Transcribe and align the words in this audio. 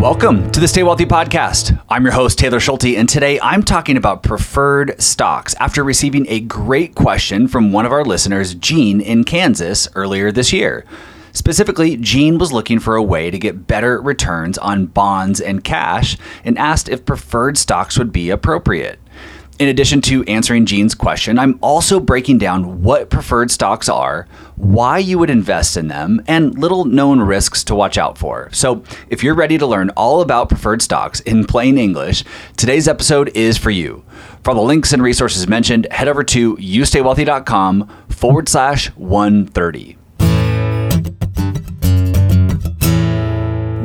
Welcome 0.00 0.50
to 0.52 0.60
the 0.60 0.66
Stay 0.66 0.82
Wealthy 0.82 1.04
Podcast. 1.04 1.78
I'm 1.90 2.04
your 2.04 2.14
host, 2.14 2.38
Taylor 2.38 2.58
Schulte, 2.58 2.96
and 2.96 3.06
today 3.06 3.38
I'm 3.42 3.62
talking 3.62 3.98
about 3.98 4.22
preferred 4.22 4.98
stocks 4.98 5.54
after 5.60 5.84
receiving 5.84 6.26
a 6.30 6.40
great 6.40 6.94
question 6.94 7.46
from 7.46 7.70
one 7.70 7.84
of 7.84 7.92
our 7.92 8.02
listeners, 8.02 8.54
Gene, 8.54 9.02
in 9.02 9.24
Kansas 9.24 9.90
earlier 9.94 10.32
this 10.32 10.54
year. 10.54 10.86
Specifically, 11.32 11.98
Gene 11.98 12.38
was 12.38 12.50
looking 12.50 12.78
for 12.78 12.96
a 12.96 13.02
way 13.02 13.30
to 13.30 13.38
get 13.38 13.66
better 13.66 14.00
returns 14.00 14.56
on 14.56 14.86
bonds 14.86 15.38
and 15.38 15.62
cash 15.62 16.16
and 16.46 16.56
asked 16.56 16.88
if 16.88 17.04
preferred 17.04 17.58
stocks 17.58 17.98
would 17.98 18.10
be 18.10 18.30
appropriate. 18.30 18.98
In 19.60 19.68
addition 19.68 20.00
to 20.02 20.24
answering 20.24 20.64
Gene's 20.64 20.94
question, 20.94 21.38
I'm 21.38 21.58
also 21.60 22.00
breaking 22.00 22.38
down 22.38 22.82
what 22.82 23.10
preferred 23.10 23.50
stocks 23.50 23.90
are, 23.90 24.26
why 24.56 24.96
you 24.96 25.18
would 25.18 25.28
invest 25.28 25.76
in 25.76 25.88
them, 25.88 26.22
and 26.26 26.58
little 26.58 26.86
known 26.86 27.20
risks 27.20 27.62
to 27.64 27.74
watch 27.74 27.98
out 27.98 28.16
for. 28.16 28.48
So, 28.52 28.82
if 29.10 29.22
you're 29.22 29.34
ready 29.34 29.58
to 29.58 29.66
learn 29.66 29.90
all 29.90 30.22
about 30.22 30.48
preferred 30.48 30.80
stocks 30.80 31.20
in 31.20 31.44
plain 31.44 31.76
English, 31.76 32.24
today's 32.56 32.88
episode 32.88 33.36
is 33.36 33.58
for 33.58 33.70
you. 33.70 34.02
For 34.44 34.54
the 34.54 34.62
links 34.62 34.94
and 34.94 35.02
resources 35.02 35.46
mentioned, 35.46 35.86
head 35.90 36.08
over 36.08 36.24
to 36.24 36.56
youstaywealthy.com 36.56 38.06
forward 38.08 38.48
slash 38.48 38.86
130. 38.96 39.99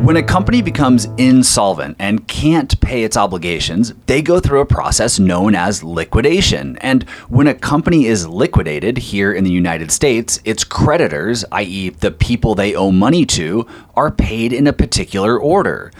When 0.05 0.18
a 0.18 0.22
company 0.22 0.62
becomes 0.62 1.05
insolvent 1.18 1.95
and 1.98 2.27
can't 2.27 2.80
pay 2.80 3.04
its 3.04 3.18
obligations, 3.18 3.91
they 4.05 4.22
go 4.22 4.40
through 4.40 4.59
a 4.59 4.66
process 4.68 5.18
known 5.18 5.55
as 5.55 5.84
liquidation. 5.84 6.78
And 6.78 7.09
when 7.28 7.48
a 7.48 7.55
company 7.55 8.05
is 8.05 8.28
liquidated 8.28 9.00
here 9.00 9.34
in 9.34 9.44
the 9.44 9.50
United 9.50 9.91
States, 9.91 10.40
its 10.45 10.64
creditors, 10.64 11.44
i.e., 11.52 11.90
the 11.90 12.12
people 12.12 12.54
they 12.54 12.76
owe 12.76 12.91
money 12.91 13.26
to, 13.26 13.66
are 13.95 14.12
paid 14.12 14.54
in 14.54 14.68
a 14.68 14.73
particular 14.73 15.40
order. 15.40 15.91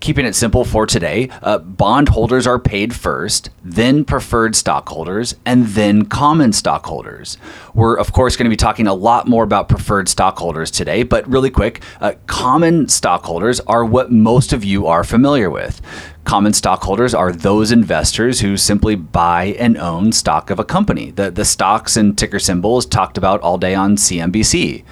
Keeping 0.00 0.24
it 0.24 0.34
simple 0.34 0.64
for 0.64 0.86
today, 0.86 1.28
uh, 1.42 1.58
bondholders 1.58 2.46
are 2.46 2.58
paid 2.58 2.96
first, 2.96 3.50
then 3.62 4.02
preferred 4.02 4.56
stockholders, 4.56 5.34
and 5.44 5.66
then 5.66 6.06
common 6.06 6.54
stockholders. 6.54 7.36
We're, 7.74 7.98
of 7.98 8.10
course, 8.10 8.34
going 8.34 8.46
to 8.46 8.50
be 8.50 8.56
talking 8.56 8.86
a 8.86 8.94
lot 8.94 9.28
more 9.28 9.44
about 9.44 9.68
preferred 9.68 10.08
stockholders 10.08 10.70
today, 10.70 11.02
but 11.02 11.28
really 11.28 11.50
quick, 11.50 11.82
uh, 12.00 12.14
common 12.26 12.88
stockholders 12.88 13.60
are 13.60 13.84
what 13.84 14.10
most 14.10 14.54
of 14.54 14.64
you 14.64 14.86
are 14.86 15.04
familiar 15.04 15.50
with. 15.50 15.82
Common 16.24 16.54
stockholders 16.54 17.12
are 17.12 17.30
those 17.30 17.70
investors 17.70 18.40
who 18.40 18.56
simply 18.56 18.94
buy 18.94 19.56
and 19.58 19.76
own 19.76 20.12
stock 20.12 20.48
of 20.48 20.58
a 20.58 20.64
company. 20.64 21.10
The, 21.10 21.30
the 21.30 21.44
stocks 21.44 21.98
and 21.98 22.16
ticker 22.16 22.38
symbols 22.38 22.86
talked 22.86 23.18
about 23.18 23.42
all 23.42 23.58
day 23.58 23.74
on 23.74 23.96
CNBC 23.96 24.82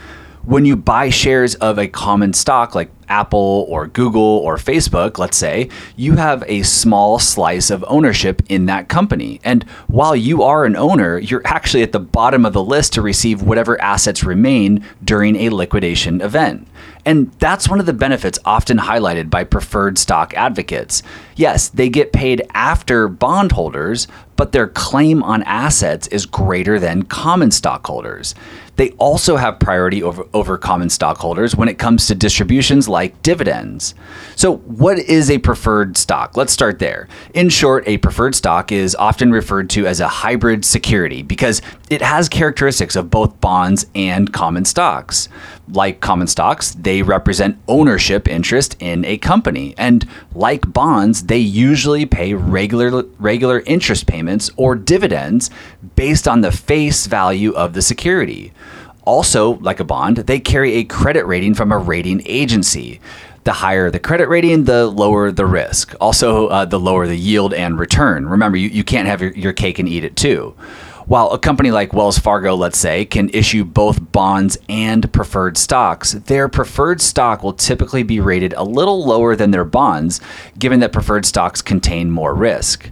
when 0.49 0.65
you 0.65 0.75
buy 0.75 1.11
shares 1.11 1.57
of 1.57 1.79
a 1.79 1.87
common 1.87 2.33
stock 2.33 2.75
like 2.75 2.91
Apple 3.07 3.67
or 3.69 3.87
Google 3.87 4.23
or 4.23 4.57
Facebook, 4.57 5.19
let's 5.19 5.37
say, 5.37 5.69
you 5.95 6.17
have 6.17 6.43
a 6.47 6.63
small 6.63 7.19
slice 7.19 7.69
of 7.69 7.85
ownership 7.87 8.41
in 8.49 8.65
that 8.65 8.89
company. 8.89 9.43
And 9.45 9.63
while 9.89 10.17
you 10.17 10.43
are 10.43 10.65
an 10.65 10.75
owner, 10.75 11.19
you're 11.19 11.47
actually 11.47 11.83
at 11.83 11.93
the 11.93 12.01
bottom 12.01 12.47
of 12.47 12.55
the 12.55 12.65
list 12.65 12.95
to 12.95 13.03
receive 13.03 13.43
whatever 13.43 13.79
assets 13.83 14.25
remain 14.25 14.83
during 15.05 15.37
a 15.37 15.51
liquidation 15.51 16.23
event. 16.23 16.67
And 17.09 17.33
that's 17.39 17.71
one 17.71 17.81
of 17.81 17.87
the 17.87 17.95
benefits 17.95 18.39
often 18.45 18.77
highlighted 18.77 19.31
by 19.31 19.43
preferred 19.43 19.97
stock 19.97 20.35
advocates. 20.35 21.03
Yes, 21.37 21.71
they 21.71 21.89
get 21.89 22.13
paid 22.13 22.43
after 22.53 23.09
bondholders, 23.09 24.09
but 24.39 24.53
their 24.53 24.69
claim 24.69 25.23
on 25.23 25.43
assets 25.43 26.07
is 26.09 26.27
greater 26.27 26.79
than 26.79 27.03
common 27.03 27.51
stockholders. 27.51 28.35
They 28.77 28.91
also 28.91 29.37
have 29.37 29.59
priority 29.59 30.05
over, 30.05 30.25
over 30.33 30.57
common 30.57 30.91
stockholders 30.91 31.57
when 31.57 31.69
it 31.69 31.79
comes 31.79 32.07
to 32.07 32.15
distributions 32.15 32.89
like 32.89 33.21
dividends. 33.23 33.97
So, 34.37 34.59
what 34.59 34.99
is 35.01 35.29
a 35.29 35.39
preferred 35.39 35.97
stock? 35.97 36.37
Let's 36.37 36.53
start 36.53 36.79
there. 36.79 37.09
In 37.35 37.49
short, 37.49 37.83
a 37.89 37.99
preferred 37.99 38.37
stock 38.37 38.71
is 38.71 38.95
often 38.95 39.33
referred 39.33 39.71
to 39.71 39.89
as 39.89 39.99
a 39.99 40.07
hybrid 40.07 40.65
security 40.65 41.23
because 41.23 41.61
it 41.91 42.03
has 42.03 42.29
characteristics 42.29 42.95
of 42.95 43.11
both 43.11 43.41
bonds 43.41 43.87
and 43.97 44.33
common 44.33 44.65
stocks. 44.65 45.29
Like 45.67 46.01
common 46.01 46.29
stocks, 46.29 46.71
they 46.75 46.98
represent 47.03 47.59
ownership 47.69 48.29
interest 48.29 48.77
in 48.81 49.05
a 49.05 49.19
company. 49.19 49.75
And 49.77 50.07
like 50.35 50.73
bonds, 50.73 51.25
they 51.25 51.39
usually 51.39 52.07
pay 52.07 52.35
regular, 52.35 53.03
regular 53.19 53.61
interest 53.61 54.07
payments 54.07 54.51
or 54.57 54.75
dividends 54.75 55.51
based 55.97 56.29
on 56.29 56.41
the 56.41 56.53
face 56.53 57.07
value 57.07 57.53
of 57.53 57.73
the 57.73 57.83
security. 57.83 58.53
Also, 59.05 59.55
like 59.61 59.81
a 59.81 59.85
bond, 59.85 60.19
they 60.19 60.39
carry 60.39 60.75
a 60.75 60.85
credit 60.85 61.25
rating 61.25 61.55
from 61.55 61.73
a 61.73 61.79
rating 61.79 62.23
agency. 62.27 63.01
The 63.45 63.53
higher 63.55 63.91
the 63.91 63.99
credit 63.99 64.29
rating, 64.29 64.65
the 64.65 64.87
lower 64.87 65.33
the 65.33 65.47
risk. 65.47 65.95
Also, 66.01 66.49
uh, 66.49 66.67
the 66.67 66.79
lower 66.79 67.07
the 67.07 67.17
yield 67.17 67.55
and 67.55 67.79
return. 67.79 68.29
Remember, 68.29 68.59
you, 68.59 68.69
you 68.69 68.85
can't 68.85 69.09
have 69.09 69.23
your, 69.23 69.31
your 69.33 69.55
cake 69.55 69.79
and 69.79 69.89
eat 69.89 70.05
it 70.05 70.17
too. 70.17 70.55
While 71.09 71.31
a 71.31 71.39
company 71.39 71.71
like 71.71 71.95
Wells 71.95 72.19
Fargo, 72.19 72.55
let's 72.55 72.77
say, 72.77 73.07
can 73.07 73.31
issue 73.31 73.65
both 73.65 74.13
bonds 74.13 74.59
and 74.69 75.11
preferred 75.11 75.57
stocks, 75.57 76.13
their 76.13 76.51
preferred 76.51 77.01
stock 77.01 77.43
will 77.43 77.55
typically 77.55 78.03
be 78.03 78.21
rated 78.21 78.53
a 78.53 78.63
little 78.63 79.07
lower 79.07 79.35
than 79.35 79.51
their 79.51 79.65
bonds, 79.65 80.21
given 80.59 80.81
that 80.81 80.93
preferred 80.93 81.25
stocks 81.25 81.63
contain 81.63 82.11
more 82.11 82.35
risk. 82.35 82.91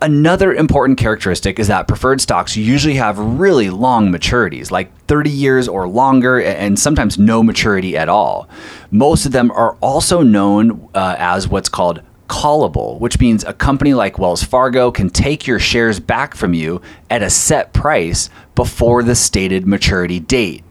Another 0.00 0.54
important 0.54 0.98
characteristic 0.98 1.58
is 1.58 1.68
that 1.68 1.86
preferred 1.86 2.22
stocks 2.22 2.56
usually 2.56 2.94
have 2.94 3.18
really 3.18 3.68
long 3.68 4.08
maturities, 4.10 4.70
like 4.70 4.90
30 5.06 5.28
years 5.28 5.68
or 5.68 5.86
longer, 5.86 6.40
and 6.40 6.78
sometimes 6.78 7.18
no 7.18 7.42
maturity 7.42 7.98
at 7.98 8.08
all. 8.08 8.48
Most 8.90 9.26
of 9.26 9.32
them 9.32 9.50
are 9.50 9.76
also 9.82 10.22
known 10.22 10.88
uh, 10.94 11.16
as 11.18 11.48
what's 11.48 11.68
called 11.68 12.00
callable, 12.32 12.98
which 12.98 13.20
means 13.20 13.44
a 13.44 13.52
company 13.52 13.92
like 13.92 14.18
Wells 14.18 14.42
Fargo 14.42 14.90
can 14.90 15.10
take 15.10 15.46
your 15.46 15.58
shares 15.58 16.00
back 16.00 16.34
from 16.34 16.54
you 16.54 16.80
at 17.10 17.22
a 17.22 17.28
set 17.28 17.74
price 17.74 18.30
before 18.54 19.02
the 19.02 19.14
stated 19.14 19.66
maturity 19.66 20.18
date. 20.18 20.64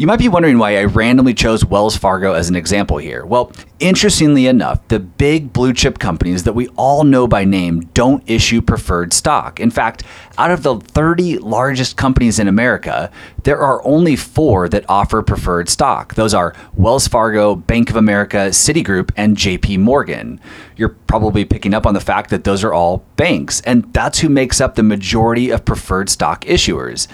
You 0.00 0.06
might 0.06 0.20
be 0.20 0.28
wondering 0.28 0.58
why 0.58 0.78
I 0.78 0.84
randomly 0.84 1.34
chose 1.34 1.64
Wells 1.64 1.96
Fargo 1.96 2.32
as 2.32 2.48
an 2.48 2.54
example 2.54 2.98
here. 2.98 3.26
Well, 3.26 3.50
interestingly 3.80 4.46
enough, 4.46 4.86
the 4.86 5.00
big 5.00 5.52
blue 5.52 5.72
chip 5.72 5.98
companies 5.98 6.44
that 6.44 6.52
we 6.52 6.68
all 6.76 7.02
know 7.02 7.26
by 7.26 7.44
name 7.44 7.80
don't 7.94 8.22
issue 8.30 8.62
preferred 8.62 9.12
stock. 9.12 9.58
In 9.58 9.72
fact, 9.72 10.04
out 10.38 10.52
of 10.52 10.62
the 10.62 10.76
30 10.76 11.38
largest 11.38 11.96
companies 11.96 12.38
in 12.38 12.46
America, 12.46 13.10
there 13.42 13.58
are 13.58 13.84
only 13.84 14.14
four 14.14 14.68
that 14.68 14.84
offer 14.88 15.20
preferred 15.20 15.68
stock. 15.68 16.14
Those 16.14 16.32
are 16.32 16.54
Wells 16.74 17.08
Fargo, 17.08 17.56
Bank 17.56 17.90
of 17.90 17.96
America, 17.96 18.50
Citigroup, 18.50 19.10
and 19.16 19.36
JP 19.36 19.80
Morgan. 19.80 20.40
You're 20.76 20.90
probably 20.90 21.44
picking 21.44 21.74
up 21.74 21.86
on 21.86 21.94
the 21.94 22.00
fact 22.00 22.30
that 22.30 22.44
those 22.44 22.62
are 22.62 22.72
all 22.72 23.04
banks, 23.16 23.60
and 23.62 23.92
that's 23.92 24.20
who 24.20 24.28
makes 24.28 24.60
up 24.60 24.76
the 24.76 24.84
majority 24.84 25.50
of 25.50 25.64
preferred 25.64 26.08
stock 26.08 26.42
issuers. 26.42 27.08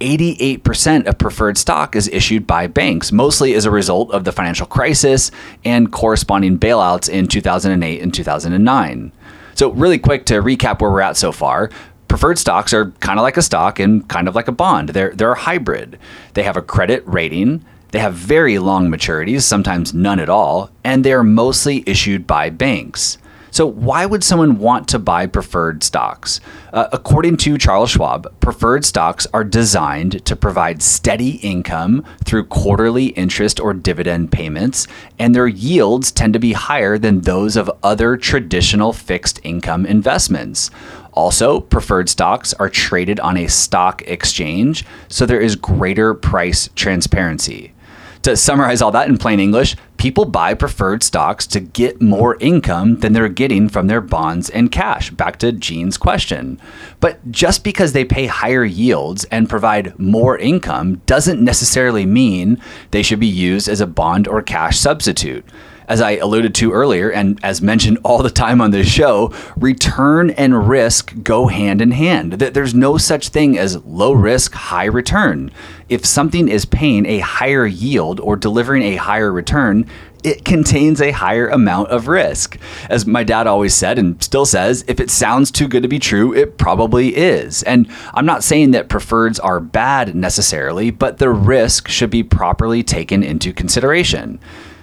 88% 0.00 1.06
of 1.06 1.18
preferred 1.18 1.58
stock 1.58 1.94
is 1.94 2.08
issued 2.08 2.46
by 2.46 2.66
banks, 2.66 3.12
mostly 3.12 3.54
as 3.54 3.66
a 3.66 3.70
result 3.70 4.10
of 4.10 4.24
the 4.24 4.32
financial 4.32 4.66
crisis 4.66 5.30
and 5.64 5.92
corresponding 5.92 6.58
bailouts 6.58 7.08
in 7.08 7.28
2008 7.28 8.02
and 8.02 8.12
2009. 8.12 9.12
So, 9.54 9.70
really 9.72 9.98
quick 9.98 10.24
to 10.26 10.42
recap 10.42 10.80
where 10.80 10.90
we're 10.90 11.02
at 11.02 11.16
so 11.16 11.32
far. 11.32 11.70
Preferred 12.08 12.38
stocks 12.38 12.72
are 12.72 12.90
kind 13.00 13.18
of 13.18 13.22
like 13.22 13.36
a 13.36 13.42
stock 13.42 13.78
and 13.78 14.08
kind 14.08 14.26
of 14.26 14.34
like 14.34 14.48
a 14.48 14.52
bond. 14.52 14.90
They're, 14.90 15.14
they're 15.14 15.32
a 15.32 15.38
hybrid. 15.38 15.98
They 16.34 16.42
have 16.42 16.56
a 16.56 16.62
credit 16.62 17.06
rating, 17.06 17.64
they 17.92 17.98
have 17.98 18.14
very 18.14 18.58
long 18.58 18.88
maturities, 18.88 19.42
sometimes 19.42 19.92
none 19.92 20.20
at 20.20 20.28
all, 20.28 20.70
and 20.84 21.04
they're 21.04 21.24
mostly 21.24 21.82
issued 21.86 22.26
by 22.26 22.50
banks. 22.50 23.18
So, 23.50 23.66
why 23.66 24.06
would 24.06 24.22
someone 24.22 24.58
want 24.58 24.88
to 24.88 24.98
buy 24.98 25.26
preferred 25.26 25.82
stocks? 25.82 26.40
Uh, 26.72 26.88
according 26.92 27.36
to 27.38 27.58
Charles 27.58 27.90
Schwab, 27.90 28.32
preferred 28.40 28.84
stocks 28.84 29.26
are 29.34 29.44
designed 29.44 30.24
to 30.24 30.36
provide 30.36 30.82
steady 30.82 31.36
income 31.36 32.04
through 32.24 32.46
quarterly 32.46 33.06
interest 33.06 33.58
or 33.58 33.74
dividend 33.74 34.30
payments, 34.30 34.86
and 35.18 35.34
their 35.34 35.48
yields 35.48 36.12
tend 36.12 36.32
to 36.34 36.38
be 36.38 36.52
higher 36.52 36.96
than 36.98 37.22
those 37.22 37.56
of 37.56 37.70
other 37.82 38.16
traditional 38.16 38.92
fixed 38.92 39.40
income 39.42 39.84
investments. 39.84 40.70
Also, 41.12 41.60
preferred 41.60 42.08
stocks 42.08 42.54
are 42.54 42.68
traded 42.68 43.18
on 43.20 43.36
a 43.36 43.48
stock 43.48 44.02
exchange, 44.06 44.84
so 45.08 45.26
there 45.26 45.40
is 45.40 45.56
greater 45.56 46.14
price 46.14 46.68
transparency. 46.76 47.72
To 48.22 48.36
summarize 48.36 48.82
all 48.82 48.90
that 48.90 49.08
in 49.08 49.16
plain 49.16 49.40
English, 49.40 49.76
people 49.96 50.26
buy 50.26 50.52
preferred 50.52 51.02
stocks 51.02 51.46
to 51.46 51.60
get 51.60 52.02
more 52.02 52.36
income 52.38 52.96
than 52.96 53.14
they're 53.14 53.28
getting 53.28 53.68
from 53.68 53.86
their 53.86 54.02
bonds 54.02 54.50
and 54.50 54.70
cash. 54.70 55.10
Back 55.10 55.38
to 55.38 55.52
Gene's 55.52 55.96
question. 55.96 56.60
But 57.00 57.30
just 57.30 57.64
because 57.64 57.94
they 57.94 58.04
pay 58.04 58.26
higher 58.26 58.64
yields 58.64 59.24
and 59.24 59.48
provide 59.48 59.98
more 59.98 60.36
income 60.36 60.96
doesn't 61.06 61.42
necessarily 61.42 62.04
mean 62.04 62.60
they 62.90 63.02
should 63.02 63.20
be 63.20 63.26
used 63.26 63.68
as 63.68 63.80
a 63.80 63.86
bond 63.86 64.28
or 64.28 64.42
cash 64.42 64.78
substitute 64.78 65.44
as 65.90 66.00
I 66.00 66.12
alluded 66.12 66.54
to 66.54 66.72
earlier, 66.72 67.10
and 67.10 67.38
as 67.42 67.60
mentioned 67.60 67.98
all 68.04 68.22
the 68.22 68.30
time 68.30 68.60
on 68.60 68.70
this 68.70 68.88
show, 68.88 69.34
return 69.56 70.30
and 70.30 70.68
risk 70.68 71.12
go 71.22 71.48
hand 71.48 71.82
in 71.82 71.90
hand. 71.90 72.34
That 72.34 72.54
there's 72.54 72.74
no 72.74 72.96
such 72.96 73.28
thing 73.28 73.58
as 73.58 73.84
low 73.84 74.12
risk, 74.12 74.54
high 74.54 74.84
return. 74.84 75.50
If 75.88 76.06
something 76.06 76.46
is 76.46 76.64
paying 76.64 77.04
a 77.06 77.18
higher 77.18 77.66
yield 77.66 78.20
or 78.20 78.36
delivering 78.36 78.84
a 78.84 78.96
higher 78.96 79.32
return, 79.32 79.84
it 80.22 80.44
contains 80.44 81.00
a 81.00 81.10
higher 81.10 81.48
amount 81.48 81.88
of 81.88 82.06
risk. 82.06 82.56
As 82.88 83.04
my 83.04 83.24
dad 83.24 83.48
always 83.48 83.74
said 83.74 83.98
and 83.98 84.22
still 84.22 84.46
says, 84.46 84.84
if 84.86 85.00
it 85.00 85.10
sounds 85.10 85.50
too 85.50 85.66
good 85.66 85.82
to 85.82 85.88
be 85.88 85.98
true, 85.98 86.32
it 86.32 86.56
probably 86.56 87.16
is. 87.16 87.64
And 87.64 87.90
I'm 88.14 88.26
not 88.26 88.44
saying 88.44 88.70
that 88.70 88.88
preferreds 88.88 89.40
are 89.42 89.58
bad 89.58 90.14
necessarily, 90.14 90.92
but 90.92 91.18
the 91.18 91.30
risk 91.30 91.88
should 91.88 92.10
be 92.10 92.22
properly 92.22 92.84
taken 92.84 93.24
into 93.24 93.52
consideration. 93.52 94.38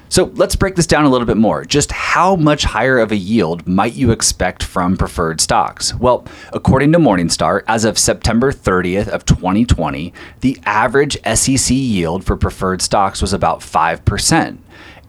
So 0.09 0.31
let's 0.36 0.56
break 0.56 0.75
this 0.75 0.88
down 0.88 1.06
a 1.06 1.09
little 1.09 1.27
bit 1.27 1.38
more. 1.38 1.65
Just 1.65 1.92
how 1.92 2.36
much 2.36 2.63
higher 2.63 2.98
of 2.98 3.12
a 3.12 3.18
yield 3.18 3.68
might 3.68 3.94
you 3.94 4.12
expect 4.12 4.63
from 4.63 4.95
preferred 4.95 5.42
stocks? 5.42 5.94
Well, 5.95 6.25
according 6.54 6.94
to 6.94 7.00
Morningstar, 7.00 7.63
as 7.68 7.83
of 7.83 7.98
September 7.98 8.51
30th 8.51 9.09
of 9.09 9.25
2020, 9.25 10.13
the 10.42 10.59
average 10.65 11.18
SEC 11.24 11.75
yield 11.75 12.24
for 12.24 12.38
preferred 12.38 12.81
stocks 12.81 13.21
was 13.21 13.33
about 13.33 13.59
5%. 13.59 14.57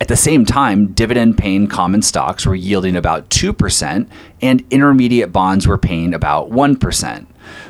At 0.01 0.09
the 0.09 0.17
same 0.17 0.45
time, 0.45 0.93
dividend 0.93 1.39
paying 1.39 1.67
common 1.67 2.03
stocks 2.03 2.47
were 2.47 2.55
yielding 2.55 2.95
about 2.95 3.29
2%, 3.31 4.09
and 4.41 4.65
intermediate 4.71 5.33
bonds 5.33 5.67
were 5.67 5.79
paying 5.79 6.15
about 6.15 6.51
1%. 6.51 7.27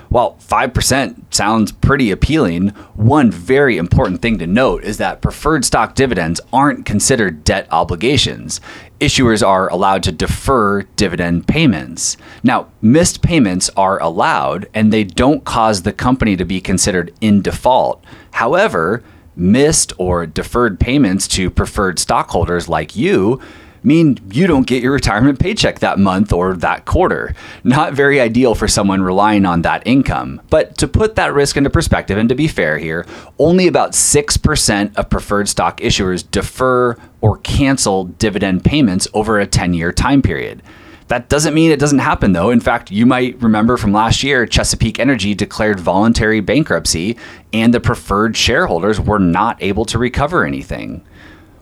While 0.09 0.37
5% 0.41 1.35
sounds 1.35 1.73
pretty 1.73 2.11
appealing, 2.11 2.69
one 2.95 3.31
very 3.31 3.77
important 3.77 4.23
thing 4.23 4.39
to 4.39 4.47
note 4.47 4.83
is 4.85 4.97
that 4.97 5.21
preferred 5.21 5.65
stock 5.65 5.95
dividends 5.95 6.41
aren't 6.53 6.87
considered 6.87 7.45
debt 7.45 7.69
obligations. 7.71 8.61
Issuers 9.01 9.47
are 9.47 9.69
allowed 9.71 10.03
to 10.05 10.13
defer 10.13 10.83
dividend 10.97 11.47
payments. 11.47 12.17
Now, 12.43 12.69
missed 12.81 13.23
payments 13.23 13.71
are 13.77 14.01
allowed 14.03 14.69
and 14.73 14.93
they 14.93 15.05
don't 15.05 15.45
cause 15.45 15.83
the 15.83 15.93
company 15.93 16.37
to 16.37 16.45
be 16.45 16.61
considered 16.61 17.13
in 17.21 17.43
default. 17.43 18.03
However, 18.33 19.03
missed 19.37 19.93
or 19.99 20.27
deferred 20.27 20.81
payments 20.81 21.29
to 21.29 21.51
preferred 21.51 21.99
stockholders 21.99 22.69
like 22.69 22.97
you 22.97 23.41
mean 23.83 24.19
you 24.31 24.47
don't 24.47 24.67
get 24.67 24.83
your 24.83 24.93
retirement 24.93 25.39
paycheck 25.39 25.79
that 25.81 25.99
month 25.99 26.33
or 26.33 26.55
that 26.55 26.85
quarter. 26.85 27.35
Not 27.65 27.95
very 27.95 28.21
ideal 28.21 28.55
for 28.55 28.69
someone 28.69 29.03
relying 29.03 29.47
on 29.47 29.63
that 29.63 29.87
income. 29.87 30.41
But 30.51 30.77
to 30.79 30.89
put 30.89 31.15
that 31.17 31.35
risk 31.35 31.57
into 31.57 31.71
perspective 31.71 32.19
and 32.19 32.29
to 32.29 32.35
be 32.35 32.49
fair 32.49 32.79
here, 32.79 33.07
only 33.39 33.67
about 33.67 33.93
6% 33.93 34.97
of 34.97 35.11
preferred 35.11 35.49
stock 35.49 35.81
issuers 35.81 36.29
defer 36.31 36.97
or 37.21 37.39
cancel 37.39 38.05
dividend 38.05 38.65
payments 38.65 39.09
over 39.15 39.39
a 39.39 39.47
10 39.47 39.75
year 39.75 39.93
time 39.93 40.23
period. 40.23 40.63
That 41.09 41.31
doesn't 41.31 41.55
mean 41.55 41.71
it 41.71 41.81
doesn't 41.81 42.01
happen, 42.01 42.33
though. 42.33 42.51
In 42.51 42.61
fact, 42.61 42.91
you 42.91 43.07
might 43.07 43.41
remember 43.41 43.79
from 43.79 43.93
last 43.93 44.23
year, 44.23 44.45
Chesapeake 44.45 45.01
Energy 45.01 45.35
declared 45.35 45.81
voluntary 45.81 46.41
bankruptcy, 46.41 47.17
and 47.51 47.73
the 47.73 47.81
preferred 47.81 48.37
shareholders 48.37 49.01
were 49.01 49.19
not 49.19 49.57
able 49.63 49.87
to 49.87 49.99
recover 49.99 50.45
anything. 50.45 51.03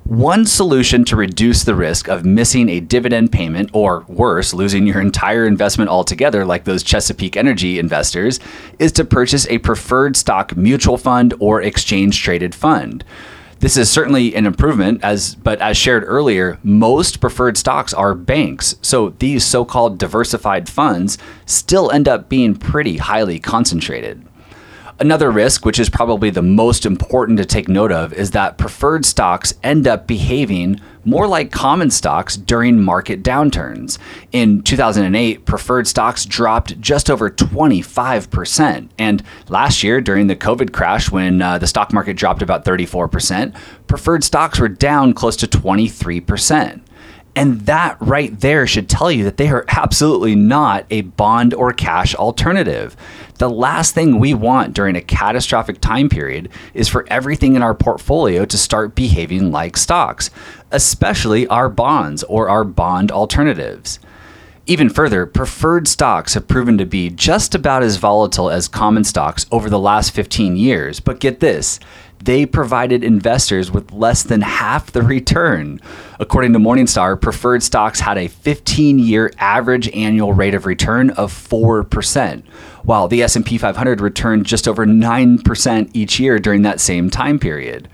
One 0.06 0.46
solution 0.46 1.04
to 1.06 1.16
reduce 1.16 1.64
the 1.64 1.74
risk 1.74 2.06
of 2.06 2.24
missing 2.24 2.68
a 2.68 2.78
dividend 2.78 3.32
payment, 3.32 3.70
or 3.72 4.04
worse, 4.06 4.54
losing 4.54 4.86
your 4.86 5.00
entire 5.00 5.44
investment 5.44 5.90
altogether, 5.90 6.44
like 6.44 6.62
those 6.62 6.84
Chesapeake 6.84 7.36
Energy 7.36 7.80
investors, 7.80 8.38
is 8.78 8.92
to 8.92 9.04
purchase 9.04 9.48
a 9.48 9.58
preferred 9.58 10.16
stock 10.16 10.56
mutual 10.56 10.96
fund 10.96 11.34
or 11.40 11.60
exchange 11.60 12.22
traded 12.22 12.54
fund. 12.54 13.04
This 13.58 13.76
is 13.76 13.90
certainly 13.90 14.32
an 14.36 14.46
improvement 14.46 15.02
as 15.02 15.34
but 15.34 15.60
as 15.60 15.76
shared 15.76 16.04
earlier, 16.06 16.60
most 16.62 17.20
preferred 17.20 17.56
stocks 17.56 17.92
are 17.92 18.14
banks. 18.14 18.76
So 18.82 19.08
these 19.18 19.44
so-called 19.44 19.98
diversified 19.98 20.68
funds 20.68 21.18
still 21.46 21.90
end 21.90 22.06
up 22.06 22.28
being 22.28 22.54
pretty 22.54 22.98
highly 22.98 23.40
concentrated. 23.40 24.24
Another 24.98 25.30
risk, 25.30 25.66
which 25.66 25.78
is 25.78 25.90
probably 25.90 26.30
the 26.30 26.40
most 26.40 26.86
important 26.86 27.36
to 27.36 27.44
take 27.44 27.68
note 27.68 27.92
of, 27.92 28.14
is 28.14 28.30
that 28.30 28.56
preferred 28.56 29.04
stocks 29.04 29.52
end 29.62 29.86
up 29.86 30.06
behaving 30.06 30.80
more 31.04 31.26
like 31.26 31.52
common 31.52 31.90
stocks 31.90 32.34
during 32.34 32.82
market 32.82 33.22
downturns. 33.22 33.98
In 34.32 34.62
2008, 34.62 35.44
preferred 35.44 35.86
stocks 35.86 36.24
dropped 36.24 36.80
just 36.80 37.10
over 37.10 37.28
25%. 37.28 38.88
And 38.98 39.22
last 39.48 39.82
year, 39.82 40.00
during 40.00 40.28
the 40.28 40.36
COVID 40.36 40.72
crash, 40.72 41.10
when 41.10 41.42
uh, 41.42 41.58
the 41.58 41.66
stock 41.66 41.92
market 41.92 42.16
dropped 42.16 42.40
about 42.40 42.64
34%, 42.64 43.54
preferred 43.86 44.24
stocks 44.24 44.58
were 44.58 44.68
down 44.68 45.12
close 45.12 45.36
to 45.36 45.46
23%. 45.46 46.80
And 47.36 47.60
that 47.66 47.98
right 48.00 48.38
there 48.40 48.66
should 48.66 48.88
tell 48.88 49.12
you 49.12 49.22
that 49.24 49.36
they 49.36 49.48
are 49.48 49.66
absolutely 49.68 50.34
not 50.34 50.86
a 50.88 51.02
bond 51.02 51.52
or 51.52 51.70
cash 51.74 52.14
alternative. 52.14 52.96
The 53.34 53.50
last 53.50 53.94
thing 53.94 54.18
we 54.18 54.32
want 54.32 54.72
during 54.72 54.96
a 54.96 55.02
catastrophic 55.02 55.82
time 55.82 56.08
period 56.08 56.48
is 56.72 56.88
for 56.88 57.06
everything 57.10 57.54
in 57.54 57.62
our 57.62 57.74
portfolio 57.74 58.46
to 58.46 58.56
start 58.56 58.94
behaving 58.94 59.52
like 59.52 59.76
stocks, 59.76 60.30
especially 60.70 61.46
our 61.48 61.68
bonds 61.68 62.22
or 62.24 62.48
our 62.48 62.64
bond 62.64 63.12
alternatives. 63.12 63.98
Even 64.68 64.88
further, 64.90 65.26
preferred 65.26 65.86
stocks 65.86 66.34
have 66.34 66.48
proven 66.48 66.76
to 66.78 66.84
be 66.84 67.08
just 67.08 67.54
about 67.54 67.84
as 67.84 67.98
volatile 67.98 68.50
as 68.50 68.66
common 68.66 69.04
stocks 69.04 69.46
over 69.52 69.70
the 69.70 69.78
last 69.78 70.10
15 70.10 70.56
years. 70.56 70.98
But 70.98 71.20
get 71.20 71.38
this 71.38 71.78
they 72.18 72.46
provided 72.46 73.04
investors 73.04 73.70
with 73.70 73.92
less 73.92 74.22
than 74.22 74.40
half 74.40 74.90
the 74.90 75.02
return. 75.02 75.80
According 76.18 76.54
to 76.54 76.58
Morningstar, 76.58 77.20
preferred 77.20 77.62
stocks 77.62 78.00
had 78.00 78.16
a 78.16 78.28
15-year 78.28 79.32
average 79.38 79.88
annual 79.90 80.32
rate 80.32 80.54
of 80.54 80.66
return 80.66 81.10
of 81.10 81.32
4%, 81.32 82.42
while 82.82 83.06
the 83.06 83.22
S&P 83.22 83.58
500 83.58 84.00
returned 84.00 84.46
just 84.46 84.66
over 84.66 84.86
9% 84.86 85.90
each 85.92 86.18
year 86.18 86.38
during 86.38 86.62
that 86.62 86.80
same 86.80 87.10
time 87.10 87.38
period. 87.38 87.88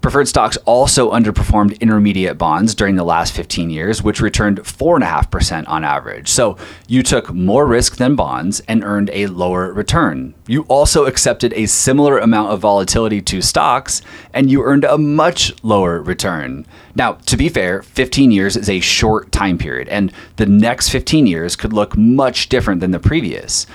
Preferred 0.00 0.28
stocks 0.28 0.56
also 0.58 1.10
underperformed 1.10 1.78
intermediate 1.80 2.38
bonds 2.38 2.72
during 2.72 2.94
the 2.94 3.04
last 3.04 3.32
15 3.32 3.68
years, 3.68 4.00
which 4.00 4.20
returned 4.20 4.60
4.5% 4.60 5.68
on 5.68 5.82
average. 5.82 6.28
So 6.28 6.56
you 6.86 7.02
took 7.02 7.34
more 7.34 7.66
risk 7.66 7.96
than 7.96 8.14
bonds 8.14 8.60
and 8.68 8.84
earned 8.84 9.10
a 9.12 9.26
lower 9.26 9.72
return. 9.72 10.34
You 10.46 10.62
also 10.68 11.06
accepted 11.06 11.52
a 11.52 11.66
similar 11.66 12.18
amount 12.18 12.52
of 12.52 12.60
volatility 12.60 13.20
to 13.22 13.42
stocks, 13.42 14.00
and 14.32 14.48
you 14.48 14.62
earned 14.62 14.84
a 14.84 14.98
much 14.98 15.52
lower 15.64 16.00
return. 16.00 16.64
Now, 16.94 17.14
to 17.26 17.36
be 17.36 17.48
fair, 17.48 17.82
15 17.82 18.30
years 18.30 18.56
is 18.56 18.70
a 18.70 18.78
short 18.78 19.32
time 19.32 19.58
period, 19.58 19.88
and 19.88 20.12
the 20.36 20.46
next 20.46 20.90
15 20.90 21.26
years 21.26 21.56
could 21.56 21.72
look 21.72 21.96
much 21.96 22.48
different 22.48 22.80
than 22.80 22.92
the 22.92 23.00
previous. 23.00 23.66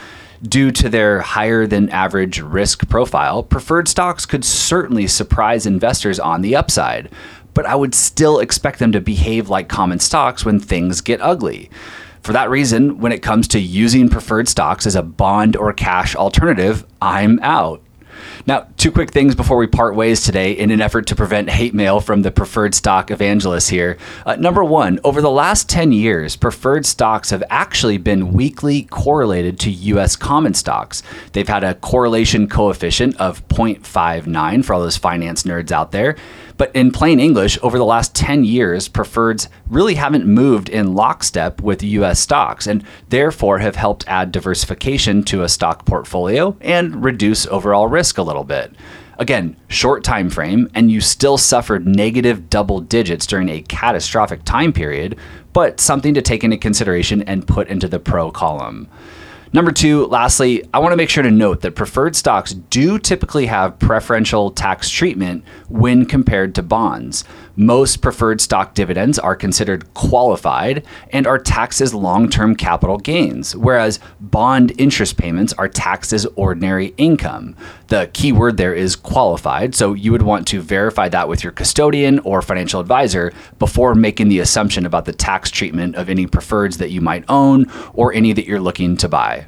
Due 0.43 0.71
to 0.71 0.89
their 0.89 1.21
higher 1.21 1.65
than 1.65 1.89
average 1.89 2.41
risk 2.41 2.89
profile, 2.89 3.43
preferred 3.43 3.87
stocks 3.87 4.25
could 4.25 4.43
certainly 4.43 5.07
surprise 5.07 5.65
investors 5.65 6.19
on 6.19 6.41
the 6.41 6.55
upside, 6.55 7.09
but 7.53 7.65
I 7.65 7.75
would 7.75 7.95
still 7.95 8.39
expect 8.39 8.79
them 8.79 8.91
to 8.91 8.99
behave 8.99 9.49
like 9.49 9.69
common 9.69 9.99
stocks 9.99 10.43
when 10.43 10.59
things 10.59 10.99
get 10.99 11.21
ugly. 11.21 11.69
For 12.23 12.33
that 12.33 12.49
reason, 12.49 12.99
when 12.99 13.11
it 13.11 13.21
comes 13.21 13.47
to 13.49 13.59
using 13.59 14.09
preferred 14.09 14.47
stocks 14.47 14.87
as 14.87 14.95
a 14.95 15.03
bond 15.03 15.55
or 15.55 15.71
cash 15.71 16.15
alternative, 16.15 16.85
I'm 17.01 17.39
out. 17.41 17.82
Now, 18.45 18.67
two 18.77 18.91
quick 18.91 19.11
things 19.11 19.35
before 19.35 19.57
we 19.57 19.67
part 19.67 19.95
ways 19.95 20.23
today 20.23 20.51
in 20.51 20.71
an 20.71 20.81
effort 20.81 21.07
to 21.07 21.15
prevent 21.15 21.49
hate 21.49 21.73
mail 21.73 21.99
from 21.99 22.21
the 22.21 22.31
preferred 22.31 22.75
stock 22.75 23.11
evangelists 23.11 23.69
here. 23.69 23.97
Uh, 24.25 24.35
number 24.35 24.63
one, 24.63 24.99
over 25.03 25.21
the 25.21 25.31
last 25.31 25.69
10 25.69 25.91
years, 25.91 26.35
preferred 26.35 26.85
stocks 26.85 27.29
have 27.29 27.43
actually 27.49 27.97
been 27.97 28.33
weakly 28.33 28.83
correlated 28.83 29.59
to 29.59 29.71
U.S. 29.71 30.15
common 30.15 30.53
stocks. 30.53 31.03
They've 31.31 31.47
had 31.47 31.63
a 31.63 31.75
correlation 31.75 32.47
coefficient 32.47 33.15
of 33.17 33.47
0.59 33.47 34.65
for 34.65 34.73
all 34.73 34.81
those 34.81 34.97
finance 34.97 35.43
nerds 35.43 35.71
out 35.71 35.91
there. 35.91 36.15
But 36.57 36.75
in 36.75 36.91
plain 36.91 37.19
English, 37.19 37.57
over 37.61 37.77
the 37.77 37.85
last 37.85 38.15
10 38.15 38.43
years, 38.43 38.87
preferreds 38.87 39.47
really 39.67 39.95
haven't 39.95 40.25
moved 40.25 40.69
in 40.69 40.93
lockstep 40.93 41.61
with 41.61 41.83
US 41.83 42.19
stocks 42.19 42.67
and 42.67 42.83
therefore 43.09 43.59
have 43.59 43.75
helped 43.75 44.07
add 44.07 44.31
diversification 44.31 45.23
to 45.23 45.43
a 45.43 45.49
stock 45.49 45.85
portfolio 45.85 46.55
and 46.61 47.03
reduce 47.03 47.47
overall 47.47 47.87
risk 48.03 48.17
a 48.17 48.21
little 48.21 48.43
bit. 48.43 48.75
Again, 49.17 49.55
short 49.69 50.03
time 50.03 50.29
frame, 50.29 50.69
and 50.75 50.91
you 50.91 50.99
still 50.99 51.37
suffered 51.37 51.87
negative 51.87 52.49
double 52.49 52.81
digits 52.81 53.25
during 53.25 53.47
a 53.47 53.61
catastrophic 53.61 54.43
time 54.43 54.73
period, 54.73 55.17
but 55.53 55.79
something 55.79 56.13
to 56.13 56.21
take 56.21 56.43
into 56.43 56.57
consideration 56.57 57.21
and 57.23 57.47
put 57.47 57.69
into 57.69 57.87
the 57.87 57.99
pro 57.99 58.29
column. 58.29 58.89
Number 59.53 59.71
two, 59.71 60.07
lastly, 60.07 60.67
I 60.73 60.79
want 60.79 60.91
to 60.91 60.97
make 60.97 61.09
sure 61.09 61.23
to 61.23 61.31
note 61.31 61.61
that 61.61 61.75
preferred 61.75 62.17
stocks 62.17 62.51
do 62.51 62.99
typically 62.99 63.45
have 63.45 63.79
preferential 63.79 64.51
tax 64.51 64.89
treatment 64.89 65.45
when 65.69 66.05
compared 66.05 66.55
to 66.55 66.61
bonds. 66.61 67.23
Most 67.55 68.01
preferred 68.01 68.41
stock 68.41 68.73
dividends 68.73 69.19
are 69.19 69.35
considered 69.35 69.93
qualified 69.93 70.83
and 71.11 71.27
are 71.27 71.37
taxed 71.37 71.81
as 71.81 71.93
long 71.93 72.27
term 72.27 72.55
capital 72.55 72.97
gains, 72.97 73.55
whereas 73.55 73.99
bond 74.19 74.73
interest 74.79 75.17
payments 75.17 75.53
are 75.53 75.69
taxed 75.69 76.13
as 76.13 76.25
ordinary 76.35 76.95
income. 76.97 77.55
The 77.89 78.09
key 78.11 78.31
word 78.31 78.57
there 78.57 78.73
is 78.73 78.95
qualified, 78.95 79.75
so 79.75 79.93
you 79.93 80.11
would 80.11 80.23
want 80.23 80.47
to 80.47 80.61
verify 80.61 81.09
that 81.09 81.29
with 81.29 81.43
your 81.43 81.51
custodian 81.51 82.17
or 82.19 82.41
financial 82.41 82.79
advisor 82.79 83.31
before 83.59 83.93
making 83.93 84.29
the 84.29 84.39
assumption 84.39 84.83
about 84.83 85.05
the 85.05 85.13
tax 85.13 85.51
treatment 85.51 85.95
of 85.95 86.09
any 86.09 86.25
preferreds 86.25 86.79
that 86.79 86.89
you 86.89 87.01
might 87.01 87.23
own 87.29 87.67
or 87.93 88.13
any 88.13 88.33
that 88.33 88.47
you're 88.47 88.59
looking 88.59 88.97
to 88.97 89.07
buy. 89.07 89.45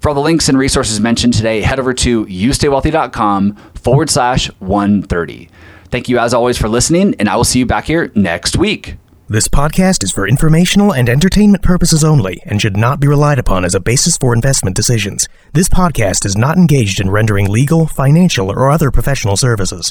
For 0.00 0.08
all 0.08 0.14
the 0.14 0.20
links 0.22 0.48
and 0.48 0.56
resources 0.56 1.00
mentioned 1.00 1.34
today, 1.34 1.60
head 1.60 1.80
over 1.80 1.92
to 1.92 2.24
youstaywealthy.com 2.26 3.56
forward 3.74 4.08
slash 4.08 4.46
130. 4.60 5.50
Thank 5.96 6.10
you 6.10 6.18
as 6.18 6.34
always 6.34 6.58
for 6.58 6.68
listening, 6.68 7.14
and 7.18 7.26
I 7.26 7.36
will 7.36 7.44
see 7.44 7.58
you 7.58 7.64
back 7.64 7.86
here 7.86 8.12
next 8.14 8.58
week. 8.58 8.96
This 9.30 9.48
podcast 9.48 10.04
is 10.04 10.12
for 10.12 10.28
informational 10.28 10.92
and 10.92 11.08
entertainment 11.08 11.62
purposes 11.62 12.04
only 12.04 12.42
and 12.44 12.60
should 12.60 12.76
not 12.76 13.00
be 13.00 13.08
relied 13.08 13.38
upon 13.38 13.64
as 13.64 13.74
a 13.74 13.80
basis 13.80 14.18
for 14.18 14.34
investment 14.34 14.76
decisions. 14.76 15.26
This 15.54 15.70
podcast 15.70 16.26
is 16.26 16.36
not 16.36 16.58
engaged 16.58 17.00
in 17.00 17.08
rendering 17.08 17.48
legal, 17.48 17.86
financial, 17.86 18.50
or 18.50 18.70
other 18.70 18.90
professional 18.90 19.38
services. 19.38 19.90